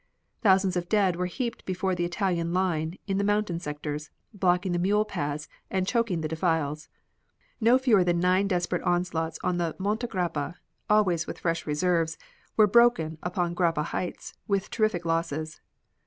Thousands 0.41 0.75
of 0.75 0.89
dead 0.89 1.15
were 1.15 1.27
heaped 1.27 1.63
before 1.63 1.93
the 1.93 2.05
Italian 2.05 2.53
line 2.55 2.97
in 3.05 3.19
the 3.19 3.23
mountain 3.23 3.59
sectors, 3.59 4.09
blocking 4.33 4.71
the 4.71 4.79
mule 4.79 5.05
paths 5.05 5.47
and 5.69 5.85
choking 5.85 6.21
the 6.21 6.27
defiles. 6.27 6.89
No 7.59 7.77
fewer 7.77 8.03
than 8.03 8.19
nine 8.19 8.47
desperate 8.47 8.81
onslaughts 8.81 9.37
upon 9.43 9.75
Monte 9.77 10.07
Grappa, 10.07 10.55
always 10.89 11.27
with 11.27 11.37
fresh 11.37 11.67
reserves, 11.67 12.17
were 12.57 12.65
broken 12.65 13.19
upon 13.21 13.53
Grappa 13.53 13.85
heights, 13.85 14.33
with 14.47 14.71
terrific 14.71 15.05
losses. 15.05 15.61